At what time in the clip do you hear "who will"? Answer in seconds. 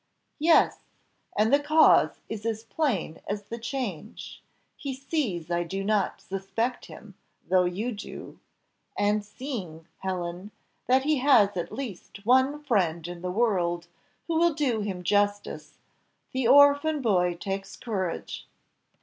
14.25-14.55